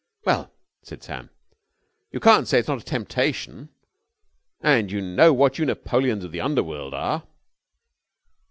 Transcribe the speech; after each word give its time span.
"Well," 0.25 0.51
said 0.81 1.03
Sam, 1.03 1.29
"you 2.11 2.19
can't 2.19 2.47
say 2.47 2.57
it's 2.57 2.67
not 2.67 2.81
a 2.81 2.83
temptation. 2.83 3.69
And 4.59 4.91
you 4.91 4.99
know 4.99 5.31
what 5.31 5.59
you 5.59 5.65
Napoleons 5.67 6.25
of 6.25 6.31
the 6.31 6.41
Underworld 6.41 6.95
are!" 6.95 7.27